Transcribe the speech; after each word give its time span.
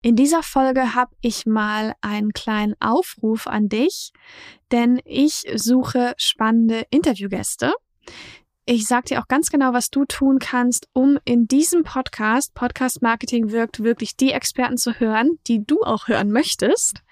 In 0.00 0.14
dieser 0.14 0.44
Folge 0.44 0.94
habe 0.94 1.10
ich 1.22 1.44
mal 1.44 1.94
einen 2.02 2.32
kleinen 2.32 2.74
Aufruf 2.78 3.48
an 3.48 3.68
dich, 3.68 4.12
denn 4.70 5.00
ich 5.04 5.42
suche 5.56 6.14
spannende 6.18 6.86
Interviewgäste. 6.90 7.72
Ich 8.64 8.86
sage 8.86 9.08
dir 9.08 9.20
auch 9.20 9.26
ganz 9.26 9.50
genau, 9.50 9.72
was 9.72 9.90
du 9.90 10.04
tun 10.04 10.38
kannst, 10.38 10.88
um 10.92 11.18
in 11.24 11.48
diesem 11.48 11.82
Podcast, 11.82 12.54
Podcast 12.54 13.02
Marketing 13.02 13.50
wirkt, 13.50 13.82
wirklich 13.82 14.16
die 14.16 14.30
Experten 14.30 14.76
zu 14.76 15.00
hören, 15.00 15.38
die 15.48 15.64
du 15.64 15.82
auch 15.82 16.06
hören 16.06 16.30
möchtest. 16.30 17.02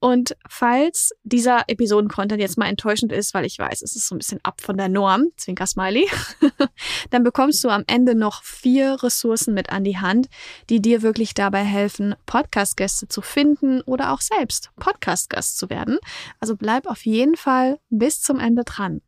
Und 0.00 0.36
falls 0.48 1.10
dieser 1.24 1.64
Episoden-Content 1.66 2.40
jetzt 2.40 2.56
mal 2.56 2.68
enttäuschend 2.68 3.10
ist, 3.10 3.34
weil 3.34 3.44
ich 3.44 3.58
weiß, 3.58 3.82
es 3.82 3.96
ist 3.96 4.06
so 4.06 4.14
ein 4.14 4.18
bisschen 4.18 4.38
ab 4.44 4.60
von 4.60 4.76
der 4.76 4.88
Norm, 4.88 5.26
Zwinker 5.36 5.66
Smiley, 5.66 6.08
dann 7.10 7.24
bekommst 7.24 7.64
du 7.64 7.68
am 7.68 7.82
Ende 7.88 8.14
noch 8.14 8.44
vier 8.44 9.02
Ressourcen 9.02 9.54
mit 9.54 9.70
an 9.70 9.82
die 9.82 9.98
Hand, 9.98 10.28
die 10.70 10.80
dir 10.80 11.02
wirklich 11.02 11.34
dabei 11.34 11.64
helfen, 11.64 12.14
Podcast-Gäste 12.26 13.08
zu 13.08 13.22
finden 13.22 13.80
oder 13.82 14.12
auch 14.12 14.20
selbst 14.20 14.70
Podcast-Gast 14.78 15.58
zu 15.58 15.68
werden. 15.68 15.98
Also 16.38 16.54
bleib 16.54 16.86
auf 16.86 17.04
jeden 17.04 17.36
Fall 17.36 17.80
bis 17.90 18.20
zum 18.20 18.38
Ende 18.38 18.62
dran. 18.62 19.00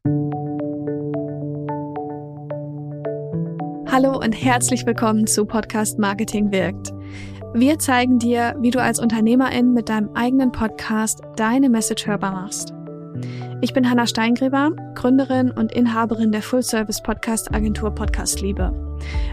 Hallo 3.87 4.19
und 4.19 4.33
herzlich 4.33 4.87
willkommen 4.87 5.29
zu 5.29 5.45
Podcast 5.45 6.01
Marketing 6.01 6.51
wirkt. 6.51 6.93
Wir 7.53 7.81
zeigen 7.81 8.21
dir, 8.21 8.55
wie 8.61 8.71
du 8.71 8.81
als 8.81 9.01
Unternehmerin 9.01 9.75
mit 9.75 9.89
deinem 9.89 10.15
eigenen 10.15 10.53
Podcast 10.53 11.21
deine 11.35 11.69
Message 11.69 12.07
hörbar 12.07 12.31
machst. 12.31 12.73
Ich 13.61 13.75
bin 13.75 13.91
Hanna 13.91 14.07
Steingräber, 14.07 14.71
Gründerin 14.95 15.51
und 15.51 15.73
Inhaberin 15.73 16.31
der 16.31 16.43
Full-Service-Podcast-Agentur 16.43 17.91
Podcast 17.91 18.41
Liebe. 18.41 18.73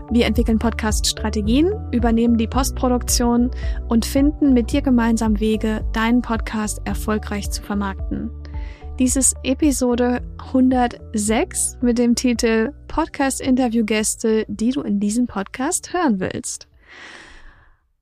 Wir 0.10 0.26
entwickeln 0.26 0.58
Podcast-Strategien, 0.58 1.72
übernehmen 1.92 2.38
die 2.38 2.48
Postproduktion 2.48 3.52
und 3.88 4.04
finden 4.04 4.52
mit 4.52 4.72
dir 4.72 4.82
gemeinsam 4.82 5.40
Wege, 5.40 5.86
deinen 5.94 6.24
Podcast 6.24 6.82
erfolgreich 6.86 7.52
zu 7.52 7.62
vermarkten. 7.62 8.32
Dies 8.98 9.16
ist 9.16 9.36
Episode 9.44 10.24
106 10.40 11.78
mit 11.82 12.00
dem 12.00 12.16
Titel 12.16 12.74
Podcast-Interview-Gäste, 12.88 14.46
die 14.48 14.72
du 14.72 14.82
in 14.82 15.00
diesem 15.00 15.28
Podcast 15.28 15.94
hören 15.94 16.20
willst. 16.20 16.68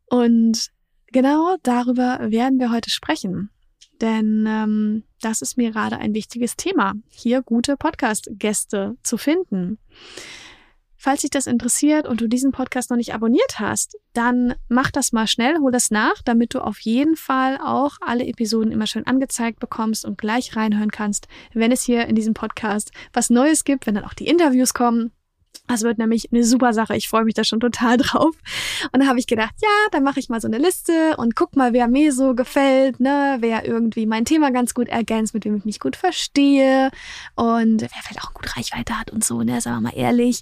Und 0.09 0.69
genau 1.07 1.55
darüber 1.63 2.19
werden 2.31 2.59
wir 2.59 2.71
heute 2.71 2.89
sprechen. 2.89 3.49
Denn 4.01 4.45
ähm, 4.47 5.03
das 5.21 5.41
ist 5.41 5.57
mir 5.57 5.71
gerade 5.71 5.97
ein 5.97 6.13
wichtiges 6.13 6.55
Thema, 6.57 6.93
hier 7.09 7.41
gute 7.41 7.77
Podcast-Gäste 7.77 8.97
zu 9.03 9.17
finden. 9.17 9.79
Falls 10.97 11.21
dich 11.21 11.29
das 11.29 11.45
interessiert 11.45 12.07
und 12.07 12.19
du 12.19 12.27
diesen 12.27 12.51
Podcast 12.51 12.89
noch 12.89 12.97
nicht 12.97 13.13
abonniert 13.13 13.59
hast, 13.59 13.95
dann 14.13 14.55
mach 14.69 14.89
das 14.89 15.11
mal 15.11 15.27
schnell, 15.27 15.59
hol 15.59 15.71
das 15.71 15.91
nach, 15.91 16.21
damit 16.23 16.55
du 16.55 16.61
auf 16.61 16.79
jeden 16.79 17.15
Fall 17.15 17.59
auch 17.63 17.97
alle 18.01 18.25
Episoden 18.25 18.71
immer 18.71 18.87
schön 18.87 19.05
angezeigt 19.05 19.59
bekommst 19.59 20.03
und 20.03 20.17
gleich 20.17 20.55
reinhören 20.55 20.89
kannst, 20.89 21.27
wenn 21.53 21.71
es 21.71 21.83
hier 21.83 22.07
in 22.07 22.15
diesem 22.15 22.33
Podcast 22.33 22.91
was 23.13 23.29
Neues 23.29 23.65
gibt, 23.65 23.85
wenn 23.85 23.93
dann 23.93 24.05
auch 24.05 24.15
die 24.15 24.25
Interviews 24.25 24.73
kommen 24.73 25.11
das 25.67 25.81
wird 25.81 25.97
nämlich 25.97 26.31
eine 26.31 26.43
super 26.43 26.73
Sache. 26.73 26.95
Ich 26.95 27.09
freue 27.09 27.23
mich 27.23 27.33
da 27.33 27.43
schon 27.43 27.59
total 27.59 27.97
drauf. 27.97 28.35
Und 28.91 28.99
da 29.01 29.07
habe 29.07 29.19
ich 29.19 29.27
gedacht, 29.27 29.53
ja, 29.61 29.69
dann 29.91 30.03
mache 30.03 30.19
ich 30.19 30.29
mal 30.29 30.41
so 30.41 30.47
eine 30.47 30.57
Liste 30.57 31.15
und 31.17 31.35
guck 31.35 31.55
mal, 31.55 31.73
wer 31.73 31.87
mir 31.87 32.13
so 32.13 32.35
gefällt, 32.35 32.99
ne, 32.99 33.37
wer 33.39 33.65
irgendwie 33.65 34.05
mein 34.05 34.25
Thema 34.25 34.51
ganz 34.51 34.73
gut 34.73 34.87
ergänzt, 34.87 35.33
mit 35.33 35.45
wem 35.45 35.55
ich 35.55 35.65
mich 35.65 35.79
gut 35.79 35.95
verstehe 35.95 36.91
und 37.35 37.81
wer 37.81 37.89
vielleicht 37.89 38.23
auch 38.23 38.33
gut 38.33 38.55
Reichweite 38.55 38.99
hat 38.99 39.11
und 39.11 39.23
so, 39.23 39.41
ne, 39.41 39.59
sagen 39.61 39.77
wir 39.77 39.91
mal 39.91 39.97
ehrlich. 39.97 40.41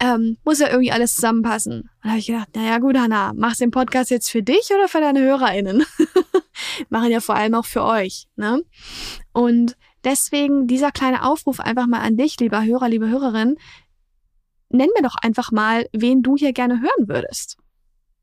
Ähm, 0.00 0.38
muss 0.44 0.58
ja 0.58 0.68
irgendwie 0.68 0.92
alles 0.92 1.14
zusammenpassen. 1.14 1.82
Und 1.82 1.90
da 2.02 2.10
habe 2.10 2.18
ich 2.18 2.26
gedacht, 2.26 2.48
naja 2.56 2.78
gut, 2.78 2.98
Hanna, 2.98 3.32
machst 3.34 3.60
den 3.60 3.70
Podcast 3.70 4.10
jetzt 4.10 4.30
für 4.30 4.42
dich 4.42 4.70
oder 4.74 4.88
für 4.88 5.00
deine 5.00 5.20
HörerInnen? 5.20 5.84
Machen 6.88 7.10
ja 7.10 7.20
vor 7.20 7.36
allem 7.36 7.54
auch 7.54 7.66
für 7.66 7.84
euch, 7.84 8.26
ne? 8.36 8.62
Und 9.32 9.76
deswegen 10.04 10.66
dieser 10.66 10.90
kleine 10.90 11.24
Aufruf 11.24 11.60
einfach 11.60 11.86
mal 11.86 12.00
an 12.00 12.16
dich, 12.16 12.38
lieber 12.40 12.64
Hörer, 12.64 12.88
liebe 12.88 13.08
Hörerin 13.08 13.56
nenn 14.72 14.90
mir 14.96 15.02
doch 15.02 15.16
einfach 15.20 15.52
mal, 15.52 15.86
wen 15.92 16.22
du 16.22 16.36
hier 16.36 16.52
gerne 16.52 16.80
hören 16.80 17.08
würdest. 17.08 17.58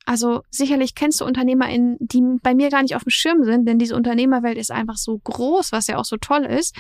Also 0.06 0.42
sicherlich 0.50 0.96
kennst 0.96 1.22
du 1.22 1.26
UnternehmerInnen, 1.26 1.98
die 2.00 2.24
bei 2.42 2.56
mir 2.56 2.72
gar 2.72 2.82
nicht 2.82 2.96
auf 2.96 3.04
dem 3.04 3.12
Schirm 3.12 3.44
sind, 3.44 3.68
denn 3.68 3.78
diese 3.78 3.96
Unternehmerwelt 3.96 4.58
ist 4.58 4.72
einfach 4.72 4.98
so 4.98 5.20
groß, 5.20 5.72
was 5.72 5.86
ja 5.86 5.98
auch 5.98 6.06
so 6.06 6.18
toll 6.18 6.46
ist. 6.46 6.76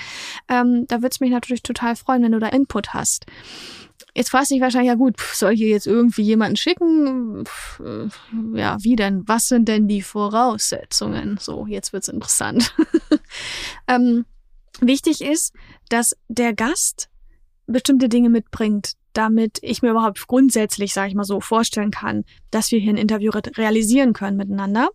Ähm, 0.48 0.86
da 0.88 0.98
würde 0.98 1.10
es 1.12 1.20
mich 1.20 1.30
natürlich 1.30 1.62
total 1.62 1.96
freuen, 1.96 2.24
wenn 2.24 2.32
du 2.32 2.40
da 2.40 2.48
Input 2.48 2.96
hast. 2.96 3.28
Jetzt 4.16 4.32
fragst 4.32 4.50
du 4.50 4.56
dich 4.56 4.64
wahrscheinlich, 4.64 4.90
ja 4.90 4.96
gut, 4.96 5.20
soll 5.20 5.54
ich 5.54 5.60
hier 5.60 5.70
jetzt 5.70 5.86
irgendwie 5.86 6.24
jemanden 6.24 6.56
schicken? 6.56 7.44
Äh, 7.80 8.58
ja, 8.58 8.78
wie 8.82 8.96
denn? 8.96 9.28
Was 9.28 9.48
sind 9.48 9.68
denn 9.68 9.88
die 9.88 10.02
Voraussetzungen? 10.02 11.38
So, 11.40 11.68
jetzt 11.68 11.94
wird's 11.94 12.08
interessant. 12.08 12.74
ähm, 13.88 14.26
wichtig 14.82 15.22
ist, 15.22 15.54
dass 15.90 16.16
der 16.30 16.54
Gast 16.54 17.09
bestimmte 17.72 18.10
Dinge 18.10 18.30
mitbringt, 18.30 18.94
damit 19.14 19.60
ich 19.62 19.82
mir 19.82 19.92
überhaupt 19.92 20.28
grundsätzlich, 20.28 20.94
sage 20.94 21.10
ich 21.10 21.16
mal 21.16 21.24
so, 21.24 21.40
vorstellen 21.40 21.92
kann, 21.92 22.24
dass 22.52 22.72
wir 22.72 22.80
hier 22.80 22.94
ein 22.94 22.98
Interview 22.98 23.32
realisieren 23.32 24.14
können 24.14 24.38
miteinander. 24.38 24.90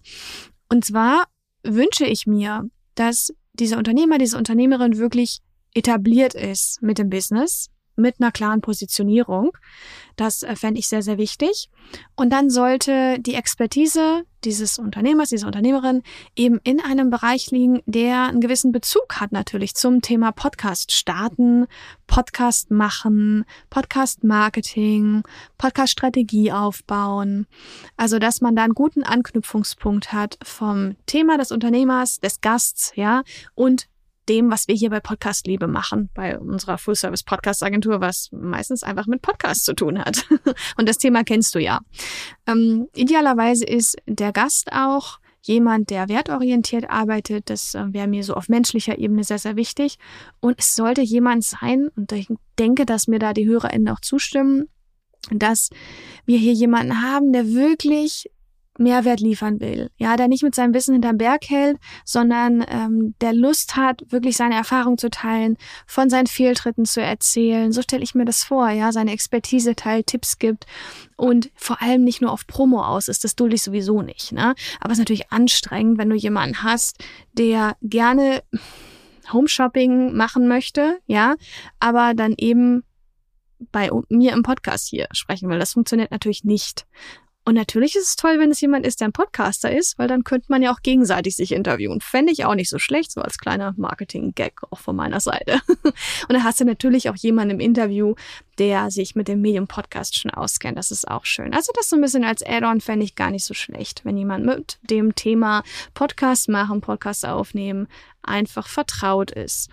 Und 0.69 0.85
zwar 0.85 1.25
wünsche 1.63 2.07
ich 2.07 2.27
mir, 2.27 2.69
dass 2.95 3.33
dieser 3.55 3.79
Unternehmer, 3.79 4.19
diese 4.19 4.39
Unternehmerin 4.39 4.99
wirklich 4.99 5.41
etabliert 5.75 6.35
ist 6.35 6.83
mit 6.83 6.99
dem 6.99 7.11
Business, 7.11 7.71
mit 7.97 8.17
einer 8.21 8.33
klaren 8.33 8.61
Positionierung. 8.61 9.57
Das 10.17 10.43
äh, 10.43 10.57
fände 10.57 10.79
ich 10.81 10.89
sehr, 10.89 11.03
sehr 11.03 11.19
wichtig. 11.19 11.71
Und 12.17 12.31
dann 12.31 12.51
sollte 12.51 13.19
die 13.21 13.35
Expertise 13.35 14.25
dieses 14.45 14.79
Unternehmers, 14.79 15.31
dieser 15.31 15.47
Unternehmerin 15.47 16.03
eben 16.37 16.61
in 16.65 16.81
einem 16.81 17.11
Bereich 17.11 17.51
liegen, 17.51 17.83
der 17.87 18.25
einen 18.25 18.41
gewissen 18.41 18.73
Bezug 18.73 19.21
hat 19.21 19.33
natürlich 19.33 19.75
zum 19.75 20.03
Thema 20.03 20.33
Podcast 20.33 20.93
starten, 20.93 21.67
Podcast 22.07 22.71
machen, 22.71 23.45
Podcast 23.71 24.23
Marketing, 24.23 25.23
Podcast 25.57 25.93
Strategie 25.93 26.53
aufbauen. 26.53 27.47
Also, 27.97 28.19
dass 28.19 28.41
man 28.41 28.55
da 28.55 28.65
einen 28.65 28.75
guten 28.75 29.03
Anknüpfungspunkt 29.03 30.13
hat 30.13 30.39
vom 30.43 30.97
Thema 31.07 31.39
des 31.39 31.51
Unternehmers, 31.51 32.21
des 32.21 32.41
Gasts, 32.41 32.93
ja, 32.97 33.23
und 33.55 33.89
dem, 34.29 34.51
was 34.51 34.69
wir 34.69 34.75
hier 34.75 34.91
bei 34.91 35.01
Podcast 35.01 35.47
Liebe 35.47 35.67
machen, 35.67 36.11
bei 36.15 36.39
unserer 36.39 36.79
Full-Service-Podcast-Agentur, 36.79 38.01
was 38.01 38.31
meistens 38.33 38.83
einfach 38.83 39.07
mit 39.07 39.23
Podcast 39.23 39.65
zu 39.65 39.75
tun 39.75 39.99
hat. 39.99 40.27
Und 40.77 40.89
das 40.89 40.99
Thema 40.99 41.25
kennst 41.25 41.55
du 41.55 41.59
ja. 41.59 41.81
Ähm, 42.47 42.89
idealerweise 42.95 43.65
ist 43.65 43.97
der 44.07 44.33
Gast 44.33 44.73
auch 44.73 45.19
jemand, 45.43 45.91
der 45.91 46.09
wertorientiert 46.09 46.89
arbeitet. 46.89 47.51
Das 47.51 47.75
äh, 47.75 47.93
wäre 47.93 48.09
mir 48.09 48.25
so 48.25 48.35
auf 48.35 48.49
menschlicher 48.49 48.99
Ebene 48.99 49.25
sehr, 49.25 49.39
sehr 49.39 49.57
wichtig. 49.57 49.99
Und 50.41 50.59
es 50.59 50.75
sollte 50.75 51.03
jemand 51.03 51.45
sein, 51.45 51.89
und 51.97 52.13
ich 52.13 52.29
denke, 52.59 52.87
dass 52.87 53.09
mir 53.09 53.19
da 53.19 53.33
die 53.33 53.47
HörerInnen 53.47 53.89
auch 53.89 54.01
zustimmen, 54.01 54.69
dass 55.31 55.71
wir 56.27 56.39
hier 56.39 56.53
jemanden 56.53 57.03
haben, 57.03 57.33
der 57.33 57.49
wirklich 57.49 58.31
Mehrwert 58.79 59.21
liefern 59.21 59.61
will. 59.61 59.91
Ja, 59.97 60.17
der 60.17 60.29
nicht 60.29 60.43
mit 60.43 60.55
seinem 60.55 60.75
Wissen 60.75 60.95
hinterm 60.95 61.19
Berg 61.19 61.49
hält, 61.49 61.79
sondern 62.05 62.65
ähm, 62.69 63.15
der 63.21 63.33
Lust 63.33 63.77
hat, 63.77 64.03
wirklich 64.09 64.37
seine 64.37 64.57
Erfahrung 64.57 64.99
zu 64.99 65.11
teilen, 65.11 65.57
von 65.87 66.11
seinen 66.11 66.27
Fehltritten 66.27 66.85
zu 66.85 67.01
erzählen. 67.01 67.73
So 67.73 67.83
stelle 67.83 68.03
ich 68.03 68.15
mir 68.15 68.25
das 68.25 68.43
vor, 68.43 68.69
ja, 68.71 68.93
seine 68.93 69.13
Expertise 69.13 69.77
teilt, 69.77 70.09
Tipps 70.09 70.39
gibt 70.39 70.67
und 71.17 71.51
vor 71.55 71.81
allem 71.83 72.03
nicht 72.03 72.21
nur 72.21 72.33
auf 72.33 72.47
Promo 72.47 72.83
aus 72.83 73.09
ist. 73.09 73.25
Das 73.25 73.37
dulde 73.37 73.55
ich 73.55 73.63
sowieso 73.63 74.03
nicht. 74.03 74.33
Ne? 74.33 74.55
Aber 74.81 74.93
es 74.93 74.99
ist 74.99 75.01
natürlich 75.01 75.31
anstrengend, 75.31 75.99
wenn 75.99 76.11
du 76.11 76.17
jemanden 76.17 76.63
hast, 76.63 77.03
der 77.33 77.77
gerne 77.83 78.43
Home 79.33 79.49
Shopping 79.49 80.15
machen 80.15 80.49
möchte, 80.49 80.99
ja, 81.07 81.37
aber 81.79 82.15
dann 82.15 82.35
eben 82.37 82.83
bei 83.73 83.91
mir 84.09 84.33
im 84.33 84.43
Podcast 84.43 84.89
hier 84.89 85.07
sprechen 85.13 85.49
will. 85.49 85.59
Das 85.59 85.73
funktioniert 85.73 86.11
natürlich 86.11 86.45
nicht. 86.45 86.87
Und 87.47 87.55
natürlich 87.55 87.95
ist 87.95 88.09
es 88.09 88.17
toll, 88.17 88.39
wenn 88.39 88.51
es 88.51 88.61
jemand 88.63 88.87
ist, 88.87 89.01
der 89.01 89.09
ein 89.09 89.13
Podcaster 89.13 89.71
ist, 89.71 89.99
weil 89.99 90.09
dann 90.09 90.25
könnte 90.25 90.47
man 90.49 90.63
ja 90.63 90.73
auch 90.73 90.81
gegenseitig 90.81 91.37
sich 91.37 91.53
interviewen. 91.53 92.01
Fände 92.01 92.33
ich 92.33 92.47
auch 92.47 92.55
nicht 92.55 92.71
so 92.71 92.79
schlecht, 92.79 93.13
so 93.13 93.21
als 93.21 93.37
kleiner 93.37 93.75
Marketing-Gag 93.77 94.63
auch 94.71 94.79
von 94.79 94.97
meiner 94.97 95.21
Seite. 95.21 95.61
Und 95.69 96.31
dann 96.31 96.43
hast 96.43 96.61
du 96.61 96.65
natürlich 96.65 97.11
auch 97.11 97.17
jemanden 97.17 97.57
im 97.57 97.61
Interview, 97.61 98.15
der 98.57 98.91
sich 98.91 99.15
mit 99.15 99.29
dem 99.29 99.43
Medium 99.43 99.67
Podcast 99.67 100.19
schon 100.19 100.31
auskennt. 100.31 100.79
Das 100.79 100.91
ist 100.91 101.07
auch 101.07 101.27
schön. 101.27 101.53
Also 101.53 101.71
das 101.77 101.91
so 101.91 101.97
ein 101.97 102.03
bisschen 102.03 102.25
als 102.25 102.43
Add-on 102.43 102.81
fände 102.81 103.05
ich 103.05 103.15
gar 103.15 103.31
nicht 103.31 103.45
so 103.45 103.53
schlecht, 103.53 104.07
wenn 104.07 104.17
jemand 104.17 104.47
mit 104.47 104.79
dem 104.83 105.15
Thema 105.15 105.65
Podcast 105.93 106.49
machen, 106.49 106.81
Podcast 106.81 107.27
aufnehmen, 107.27 107.89
einfach 108.23 108.69
vertraut 108.69 109.31
ist. 109.31 109.69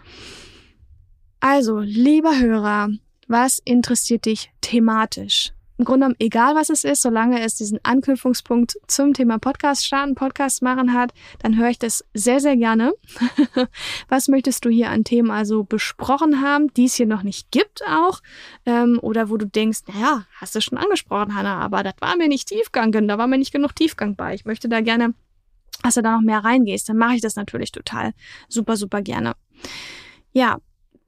Also, 1.39 1.79
lieber 1.79 2.38
Hörer, 2.38 2.89
was 3.27 3.59
interessiert 3.63 4.25
dich 4.25 4.51
thematisch? 4.62 5.53
Im 5.81 5.86
Grunde 5.86 6.06
genommen 6.06 6.16
egal, 6.19 6.54
was 6.54 6.69
es 6.69 6.83
ist, 6.83 7.01
solange 7.01 7.42
es 7.42 7.56
diesen 7.56 7.80
Anknüpfungspunkt 7.81 8.78
zum 8.86 9.16
Thema 9.16 9.39
Podcast 9.39 9.83
starten, 9.83 10.13
Podcast 10.13 10.62
machen 10.62 10.94
hat, 10.94 11.12
dann 11.39 11.57
höre 11.57 11.69
ich 11.69 11.80
das 11.80 12.06
sehr, 12.13 12.39
sehr 12.39 12.56
gerne. 12.56 12.94
was 14.07 14.28
möchtest 14.28 14.63
du 14.63 14.69
hier 14.69 14.92
an 14.92 15.04
Themen 15.04 15.31
also 15.31 15.63
besprochen 15.63 16.39
haben, 16.39 16.72
die 16.75 16.86
es 16.86 16.94
hier 16.94 17.07
noch 17.07 17.24
nicht 17.24 17.50
gibt 17.50 17.81
auch? 17.88 18.22
Ähm, 18.68 19.00
oder 19.01 19.31
wo 19.31 19.38
du 19.38 19.48
denkst, 19.48 19.80
naja, 19.88 20.28
hast 20.39 20.54
du 20.54 20.62
schon 20.62 20.78
angesprochen, 20.78 21.33
Hanna, 21.33 21.60
aber 21.60 21.81
das 21.81 21.95
war 22.00 22.16
mir 22.16 22.27
nicht 22.27 22.50
Tiefgang, 22.50 22.92
da 22.92 23.18
war 23.18 23.25
mir 23.25 23.39
nicht 23.39 23.51
genug 23.51 23.75
Tiefgang 23.75 24.16
bei. 24.16 24.36
Ich 24.36 24.45
möchte 24.45 24.69
da 24.69 24.81
gerne, 24.81 25.16
dass 25.81 25.95
du 25.95 26.04
da 26.04 26.12
noch 26.12 26.22
mehr 26.22 26.44
reingehst. 26.44 26.89
Dann 26.89 26.98
mache 26.98 27.16
ich 27.16 27.22
das 27.22 27.36
natürlich 27.36 27.72
total 27.72 28.13
super, 28.48 28.77
super 28.77 29.01
gerne. 29.01 29.34
Ja, 30.31 30.60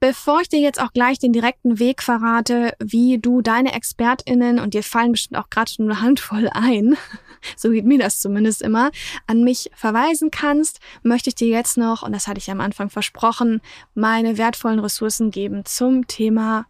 Bevor 0.06 0.42
ich 0.42 0.50
dir 0.50 0.60
jetzt 0.60 0.82
auch 0.82 0.92
gleich 0.92 1.18
den 1.18 1.32
direkten 1.32 1.78
Weg 1.78 2.02
verrate, 2.02 2.74
wie 2.78 3.16
du 3.16 3.40
deine 3.40 3.72
ExpertInnen, 3.72 4.58
und 4.58 4.74
dir 4.74 4.82
fallen 4.82 5.12
bestimmt 5.12 5.40
auch 5.40 5.48
gerade 5.48 5.72
schon 5.72 5.90
eine 5.90 6.02
Handvoll 6.02 6.50
ein, 6.52 6.98
so 7.56 7.70
geht 7.70 7.86
mir 7.86 7.98
das 7.98 8.20
zumindest 8.20 8.60
immer, 8.60 8.90
an 9.26 9.44
mich 9.44 9.70
verweisen 9.74 10.30
kannst, 10.30 10.80
möchte 11.02 11.30
ich 11.30 11.36
dir 11.36 11.48
jetzt 11.48 11.78
noch, 11.78 12.02
und 12.02 12.12
das 12.12 12.28
hatte 12.28 12.36
ich 12.36 12.50
am 12.50 12.60
Anfang 12.60 12.90
versprochen, 12.90 13.62
meine 13.94 14.36
wertvollen 14.36 14.78
Ressourcen 14.78 15.30
geben 15.30 15.64
zum 15.64 16.06
Thema 16.06 16.66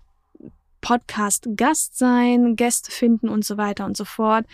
Podcast 0.80 1.48
Gast 1.56 1.98
sein, 1.98 2.54
Gäste 2.54 2.92
finden 2.92 3.28
und 3.28 3.44
so 3.44 3.56
weiter 3.56 3.84
und 3.84 3.96
so 3.96 4.04
fort. 4.04 4.46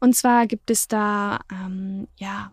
Und 0.00 0.16
zwar 0.16 0.48
gibt 0.48 0.72
es 0.72 0.88
da 0.88 1.38
ähm, 1.52 2.08
ja 2.16 2.50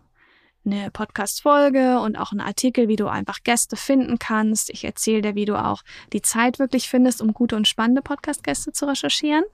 eine 0.64 0.90
Podcast-Folge 0.90 2.00
und 2.00 2.16
auch 2.16 2.32
einen 2.32 2.40
Artikel, 2.40 2.88
wie 2.88 2.96
du 2.96 3.08
einfach 3.08 3.42
Gäste 3.42 3.76
finden 3.76 4.18
kannst. 4.18 4.70
Ich 4.70 4.84
erzähle 4.84 5.22
dir, 5.22 5.34
wie 5.34 5.44
du 5.44 5.56
auch 5.56 5.82
die 6.12 6.22
Zeit 6.22 6.58
wirklich 6.58 6.88
findest, 6.88 7.20
um 7.20 7.32
gute 7.34 7.56
und 7.56 7.66
spannende 7.66 8.02
Podcast-Gäste 8.02 8.72
zu 8.72 8.86
recherchieren. 8.86 9.44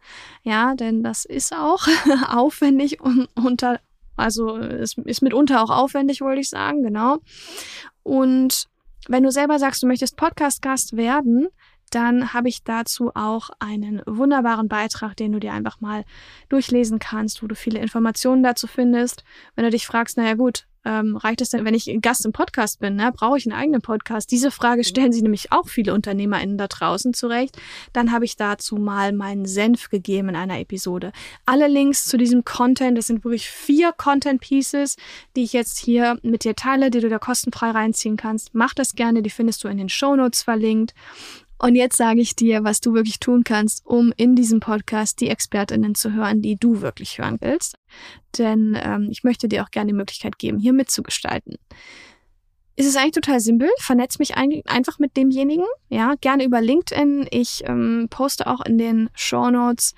Ja, 0.42 0.74
denn 0.74 1.02
das 1.02 1.24
ist 1.24 1.54
auch 1.54 1.86
aufwendig 2.28 3.00
und 3.00 3.28
unter, 3.34 3.80
also 4.16 4.56
es 4.58 4.98
ist 4.98 5.22
mitunter 5.22 5.62
auch 5.62 5.70
aufwendig, 5.70 6.20
wollte 6.20 6.40
ich 6.40 6.50
sagen, 6.50 6.82
genau. 6.82 7.18
Und 8.02 8.68
wenn 9.08 9.22
du 9.22 9.30
selber 9.30 9.58
sagst, 9.58 9.82
du 9.82 9.86
möchtest 9.86 10.16
Podcast-Gast 10.16 10.96
werden, 10.96 11.48
dann 11.94 12.32
habe 12.32 12.48
ich 12.48 12.64
dazu 12.64 13.10
auch 13.14 13.50
einen 13.58 14.02
wunderbaren 14.06 14.68
Beitrag, 14.68 15.16
den 15.16 15.32
du 15.32 15.40
dir 15.40 15.52
einfach 15.52 15.80
mal 15.80 16.04
durchlesen 16.48 16.98
kannst, 16.98 17.42
wo 17.42 17.46
du 17.46 17.54
viele 17.54 17.80
Informationen 17.80 18.42
dazu 18.42 18.66
findest. 18.66 19.24
Wenn 19.54 19.64
du 19.64 19.70
dich 19.70 19.86
fragst, 19.86 20.16
naja 20.16 20.34
gut, 20.34 20.66
ähm, 20.88 21.16
reicht 21.16 21.42
es 21.42 21.50
denn, 21.50 21.64
wenn 21.64 21.74
ich 21.74 21.94
Gast 22.00 22.24
im 22.24 22.32
Podcast 22.32 22.80
bin? 22.80 22.96
Ne? 22.96 23.12
Brauche 23.14 23.36
ich 23.36 23.46
einen 23.46 23.58
eigenen 23.58 23.82
Podcast? 23.82 24.30
Diese 24.30 24.50
Frage 24.50 24.84
stellen 24.84 25.12
sich 25.12 25.22
nämlich 25.22 25.52
auch 25.52 25.68
viele 25.68 25.92
UnternehmerInnen 25.92 26.56
da 26.56 26.66
draußen 26.66 27.12
zurecht. 27.12 27.58
Dann 27.92 28.10
habe 28.10 28.24
ich 28.24 28.36
dazu 28.36 28.76
mal 28.76 29.12
meinen 29.12 29.44
Senf 29.44 29.90
gegeben 29.90 30.30
in 30.30 30.36
einer 30.36 30.58
Episode. 30.58 31.12
Alle 31.44 31.68
Links 31.68 32.06
zu 32.06 32.16
diesem 32.16 32.44
Content, 32.44 32.96
das 32.96 33.08
sind 33.08 33.24
wirklich 33.24 33.50
vier 33.50 33.92
Content 33.92 34.40
Pieces, 34.40 34.96
die 35.36 35.42
ich 35.42 35.52
jetzt 35.52 35.78
hier 35.78 36.18
mit 36.22 36.44
dir 36.44 36.56
teile, 36.56 36.90
die 36.90 37.00
du 37.00 37.08
da 37.10 37.18
kostenfrei 37.18 37.70
reinziehen 37.70 38.16
kannst. 38.16 38.54
Mach 38.54 38.72
das 38.72 38.94
gerne, 38.94 39.22
die 39.22 39.30
findest 39.30 39.64
du 39.64 39.68
in 39.68 39.76
den 39.76 39.90
Show 39.90 40.16
Notes 40.16 40.42
verlinkt. 40.42 40.94
Und 41.58 41.74
jetzt 41.74 41.96
sage 41.96 42.20
ich 42.20 42.36
dir, 42.36 42.62
was 42.62 42.80
du 42.80 42.94
wirklich 42.94 43.18
tun 43.18 43.42
kannst, 43.44 43.84
um 43.84 44.12
in 44.16 44.36
diesem 44.36 44.60
Podcast 44.60 45.20
die 45.20 45.28
Expertinnen 45.28 45.94
zu 45.94 46.12
hören, 46.12 46.40
die 46.40 46.56
du 46.56 46.80
wirklich 46.80 47.18
hören 47.18 47.38
willst. 47.40 47.76
Denn 48.38 48.78
ähm, 48.80 49.08
ich 49.10 49.24
möchte 49.24 49.48
dir 49.48 49.64
auch 49.64 49.70
gerne 49.70 49.88
die 49.88 49.96
Möglichkeit 49.96 50.38
geben, 50.38 50.58
hier 50.58 50.72
mitzugestalten. 50.72 51.56
Es 52.76 52.86
ist 52.86 52.96
eigentlich 52.96 53.14
total 53.14 53.40
simpel. 53.40 53.68
Vernetz 53.80 54.20
mich 54.20 54.36
ein, 54.36 54.62
einfach 54.66 55.00
mit 55.00 55.16
demjenigen. 55.16 55.64
Ja, 55.88 56.14
gerne 56.20 56.44
über 56.44 56.60
LinkedIn. 56.60 57.26
Ich 57.32 57.64
ähm, 57.66 58.06
poste 58.08 58.46
auch 58.46 58.64
in 58.64 58.78
den 58.78 59.10
Show 59.14 59.50
Notes 59.50 59.94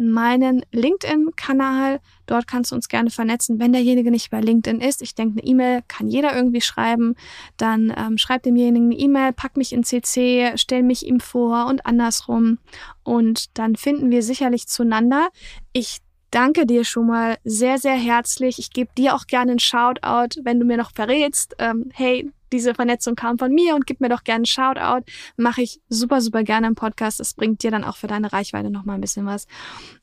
meinen 0.00 0.64
LinkedIn-Kanal. 0.72 2.00
Dort 2.26 2.46
kannst 2.46 2.72
du 2.72 2.76
uns 2.76 2.88
gerne 2.88 3.10
vernetzen. 3.10 3.58
Wenn 3.58 3.72
derjenige 3.72 4.10
nicht 4.10 4.30
bei 4.30 4.40
LinkedIn 4.40 4.80
ist, 4.80 5.02
ich 5.02 5.14
denke, 5.14 5.40
eine 5.40 5.48
E-Mail 5.48 5.82
kann 5.88 6.08
jeder 6.08 6.34
irgendwie 6.34 6.60
schreiben, 6.60 7.14
dann 7.56 7.92
ähm, 7.96 8.18
schreib 8.18 8.42
demjenigen 8.42 8.86
eine 8.86 8.98
E-Mail, 8.98 9.32
pack 9.32 9.56
mich 9.56 9.72
in 9.72 9.84
CC, 9.84 10.52
stell 10.56 10.82
mich 10.82 11.06
ihm 11.06 11.20
vor 11.20 11.66
und 11.66 11.84
andersrum. 11.86 12.58
Und 13.04 13.58
dann 13.58 13.76
finden 13.76 14.10
wir 14.10 14.22
sicherlich 14.22 14.66
zueinander. 14.68 15.28
Ich 15.72 15.98
danke 16.30 16.66
dir 16.66 16.84
schon 16.84 17.06
mal 17.06 17.38
sehr, 17.44 17.78
sehr 17.78 17.96
herzlich. 17.96 18.58
Ich 18.58 18.70
gebe 18.70 18.90
dir 18.96 19.14
auch 19.14 19.26
gerne 19.26 19.52
einen 19.52 19.58
Shoutout, 19.58 20.40
wenn 20.44 20.58
du 20.58 20.66
mir 20.66 20.76
noch 20.76 20.92
verrätst, 20.92 21.54
ähm, 21.58 21.90
hey, 21.92 22.30
diese 22.52 22.74
Vernetzung 22.74 23.14
kam 23.14 23.38
von 23.38 23.52
mir 23.52 23.74
und 23.74 23.86
gib 23.86 24.00
mir 24.00 24.08
doch 24.08 24.24
gerne 24.24 24.38
einen 24.38 24.46
Shoutout. 24.46 25.04
Mache 25.36 25.62
ich 25.62 25.80
super, 25.88 26.20
super 26.20 26.42
gerne 26.42 26.66
im 26.66 26.74
Podcast. 26.74 27.20
Das 27.20 27.34
bringt 27.34 27.62
dir 27.62 27.70
dann 27.70 27.84
auch 27.84 27.96
für 27.96 28.08
deine 28.08 28.32
Reichweite 28.32 28.70
nochmal 28.70 28.96
ein 28.96 29.00
bisschen 29.00 29.26
was. 29.26 29.46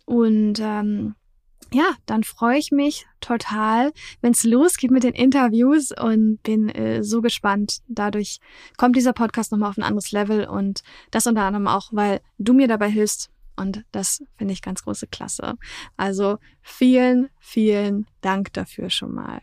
Und 0.06 0.60
ähm, 0.62 1.16
ja, 1.74 1.92
dann 2.06 2.24
freue 2.24 2.58
ich 2.58 2.72
mich 2.72 3.06
total, 3.20 3.92
wenn 4.22 4.32
es 4.32 4.44
losgeht 4.44 4.92
mit 4.92 5.04
den 5.04 5.14
Interviews 5.14 5.92
und 5.92 6.42
bin 6.44 6.70
äh, 6.70 7.04
so 7.04 7.22
gespannt. 7.22 7.80
Dadurch 7.88 8.40
kommt 8.78 8.96
dieser 8.96 9.14
Podcast 9.14 9.52
nochmal 9.52 9.72
auf 9.72 9.78
ein 9.78 9.84
anderes 9.84 10.12
Level 10.12 10.48
und 10.48 10.84
das 11.12 11.28
unter 11.28 11.42
anderem 11.42 11.68
auch, 11.68 11.90
weil 11.92 12.22
du 12.38 12.54
mir 12.54 12.68
dabei 12.68 12.90
hilfst. 12.90 13.30
Und 13.57 13.83
das 13.92 14.24
finde 14.38 14.54
ich 14.54 14.62
ganz 14.62 14.83
große 14.83 15.07
Klasse. 15.07 15.56
Also 15.98 16.38
vielen, 16.62 17.30
vielen 17.39 18.07
Dank 18.21 18.54
dafür 18.54 18.89
schon 18.89 19.13
mal. 19.13 19.42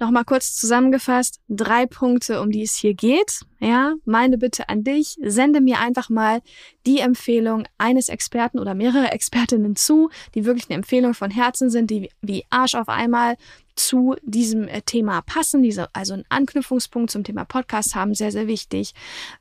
Nochmal 0.00 0.24
kurz 0.24 0.56
zusammengefasst, 0.56 1.40
drei 1.50 1.84
Punkte, 1.84 2.40
um 2.40 2.50
die 2.50 2.62
es 2.62 2.74
hier 2.74 2.94
geht. 2.94 3.42
Ja, 3.58 3.96
meine 4.06 4.38
Bitte 4.38 4.70
an 4.70 4.82
dich, 4.82 5.18
sende 5.20 5.60
mir 5.60 5.78
einfach 5.78 6.08
mal 6.08 6.40
die 6.86 7.00
Empfehlung 7.00 7.68
eines 7.76 8.08
Experten 8.08 8.58
oder 8.58 8.74
mehrere 8.74 9.12
Expertinnen 9.12 9.76
zu, 9.76 10.08
die 10.34 10.46
wirklich 10.46 10.70
eine 10.70 10.76
Empfehlung 10.76 11.12
von 11.12 11.30
Herzen 11.30 11.68
sind, 11.68 11.90
die 11.90 12.08
wie 12.22 12.46
Arsch 12.48 12.76
auf 12.76 12.88
einmal 12.88 13.36
zu 13.76 14.16
diesem 14.22 14.68
äh, 14.68 14.80
Thema 14.80 15.20
passen, 15.20 15.62
diese, 15.62 15.94
also 15.94 16.14
einen 16.14 16.24
Anknüpfungspunkt 16.30 17.10
zum 17.10 17.22
Thema 17.22 17.44
Podcast 17.44 17.94
haben, 17.94 18.14
sehr, 18.14 18.32
sehr 18.32 18.46
wichtig. 18.46 18.94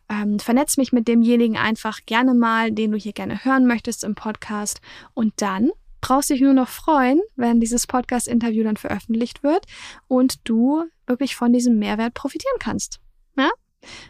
Ähm, 0.09 0.39
vernetz 0.39 0.75
mich 0.75 0.91
mit 0.91 1.07
demjenigen 1.07 1.55
einfach 1.55 2.05
gerne 2.05 2.33
mal, 2.33 2.73
den 2.73 2.91
du 2.91 2.97
hier 2.97 3.13
gerne 3.13 3.45
hören 3.45 3.65
möchtest 3.65 4.03
im 4.03 4.15
Podcast 4.15 4.81
und 5.13 5.33
dann 5.37 5.71
brauchst 6.01 6.29
dich 6.29 6.41
nur 6.41 6.53
noch 6.53 6.69
freuen, 6.69 7.21
wenn 7.35 7.59
dieses 7.59 7.87
Podcast-Interview 7.87 8.63
dann 8.63 8.77
veröffentlicht 8.77 9.43
wird 9.43 9.65
und 10.07 10.47
du 10.47 10.85
wirklich 11.07 11.35
von 11.35 11.53
diesem 11.53 11.79
Mehrwert 11.79 12.13
profitieren 12.13 12.57
kannst. 12.59 12.99
Ja? 13.37 13.49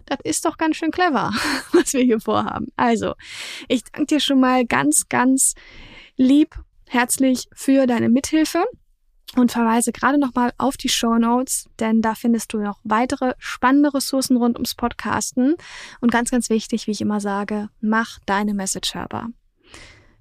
Das 0.05 0.19
ist 0.23 0.45
doch 0.45 0.57
ganz 0.57 0.77
schön 0.77 0.91
clever, 0.91 1.31
was 1.71 1.93
wir 1.93 2.03
hier 2.03 2.19
vorhaben. 2.19 2.67
Also, 2.75 3.13
ich 3.67 3.83
danke 3.83 4.07
dir 4.07 4.19
schon 4.19 4.39
mal 4.39 4.65
ganz, 4.65 5.09
ganz 5.09 5.53
lieb, 6.17 6.55
herzlich 6.87 7.47
für 7.53 7.85
deine 7.85 8.09
Mithilfe 8.09 8.65
und 9.35 9.51
verweise 9.51 9.91
gerade 9.91 10.17
nochmal 10.17 10.53
auf 10.57 10.75
die 10.75 10.89
Show 10.89 11.17
Notes, 11.17 11.69
denn 11.79 12.01
da 12.01 12.15
findest 12.15 12.53
du 12.53 12.57
noch 12.57 12.79
weitere 12.83 13.33
spannende 13.37 13.93
Ressourcen 13.93 14.37
rund 14.37 14.57
ums 14.57 14.73
Podcasten. 14.73 15.55
Und 16.01 16.11
ganz, 16.11 16.31
ganz 16.31 16.49
wichtig, 16.49 16.87
wie 16.87 16.91
ich 16.91 17.01
immer 17.01 17.19
sage, 17.19 17.69
mach 17.79 18.19
deine 18.25 18.53
Message 18.53 18.95
hörbar. 18.95 19.29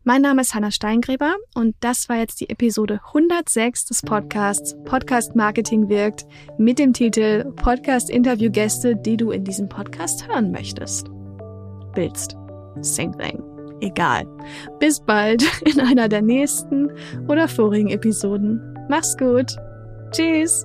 Mein 0.08 0.22
Name 0.22 0.40
ist 0.40 0.54
Hanna 0.54 0.70
Steingräber 0.70 1.36
und 1.54 1.76
das 1.80 2.08
war 2.08 2.16
jetzt 2.16 2.40
die 2.40 2.48
Episode 2.48 2.98
106 3.08 3.84
des 3.84 4.00
Podcasts 4.00 4.74
Podcast 4.86 5.36
Marketing 5.36 5.90
wirkt 5.90 6.24
mit 6.56 6.78
dem 6.78 6.94
Titel 6.94 7.44
Podcast 7.56 8.08
Interview 8.08 8.50
Gäste, 8.50 8.96
die 8.96 9.18
du 9.18 9.32
in 9.32 9.44
diesem 9.44 9.68
Podcast 9.68 10.26
hören 10.26 10.50
möchtest. 10.50 11.08
Willst. 11.92 12.38
Same 12.80 13.14
thing. 13.18 13.42
Egal. 13.82 14.24
Bis 14.80 14.98
bald 14.98 15.44
in 15.66 15.78
einer 15.78 16.08
der 16.08 16.22
nächsten 16.22 16.90
oder 17.28 17.46
vorigen 17.46 17.90
Episoden. 17.90 18.62
Mach's 18.88 19.14
gut. 19.14 19.58
Tschüss. 20.12 20.64